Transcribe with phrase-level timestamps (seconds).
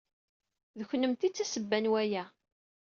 [0.77, 2.23] D kennemti ay d tasebba n waya.